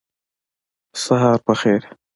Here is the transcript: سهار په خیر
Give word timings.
سهار 1.03 1.37
په 1.45 1.53
خیر 1.61 1.83